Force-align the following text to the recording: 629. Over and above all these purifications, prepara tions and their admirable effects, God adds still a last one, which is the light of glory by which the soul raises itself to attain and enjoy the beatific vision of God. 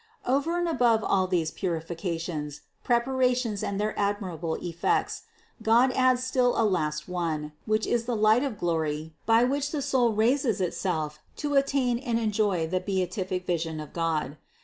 629. 0.25 0.35
Over 0.35 0.59
and 0.59 0.67
above 0.75 1.03
all 1.03 1.27
these 1.27 1.51
purifications, 1.51 2.61
prepara 2.83 3.35
tions 3.37 3.61
and 3.61 3.79
their 3.79 3.93
admirable 3.99 4.55
effects, 4.55 5.25
God 5.61 5.91
adds 5.91 6.23
still 6.23 6.59
a 6.59 6.65
last 6.65 7.07
one, 7.07 7.51
which 7.67 7.85
is 7.85 8.05
the 8.05 8.15
light 8.15 8.41
of 8.43 8.57
glory 8.57 9.13
by 9.27 9.43
which 9.43 9.69
the 9.69 9.79
soul 9.83 10.13
raises 10.13 10.59
itself 10.59 11.19
to 11.35 11.53
attain 11.53 11.99
and 11.99 12.17
enjoy 12.17 12.65
the 12.65 12.79
beatific 12.79 13.45
vision 13.45 13.79
of 13.79 13.93
God. 13.93 14.37